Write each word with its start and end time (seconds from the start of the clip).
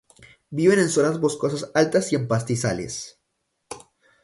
Viven 0.59 0.79
en 0.83 0.89
zonas 0.89 1.19
boscosas 1.19 1.69
altas 1.75 2.11
y 2.11 2.15
en 2.15 2.27
pastizales. 2.27 3.19